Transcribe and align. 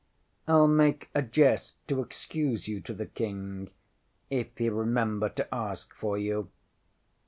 IŌĆÖll 0.47 0.75
make 0.75 1.11
a 1.13 1.21
jest 1.21 1.77
to 1.87 2.01
excuse 2.01 2.67
you 2.67 2.81
to 2.81 2.91
the 2.91 3.05
King 3.05 3.69
if 4.31 4.47
he 4.57 4.67
remember 4.67 5.29
to 5.29 5.47
ask 5.53 5.93
for 5.93 6.17
you. 6.17 6.49